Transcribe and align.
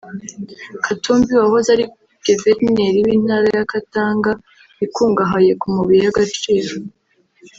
Katumbi 0.85 1.31
wahoze 1.41 1.69
ari 1.75 1.85
Geverineri 2.25 2.99
w’Intara 3.05 3.47
ya 3.57 3.63
Katanga 3.73 4.31
ikungahaye 4.85 5.51
ku 5.59 5.65
mabuye 5.75 6.01
y’agaciro 6.05 6.73